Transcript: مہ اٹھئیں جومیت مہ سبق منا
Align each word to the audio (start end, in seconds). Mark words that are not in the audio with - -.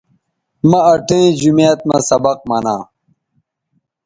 مہ 0.69 0.79
اٹھئیں 0.91 1.29
جومیت 1.39 1.79
مہ 1.87 1.97
سبق 2.07 2.39
منا 2.49 2.75